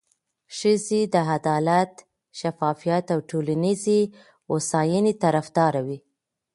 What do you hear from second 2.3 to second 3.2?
شفافیت او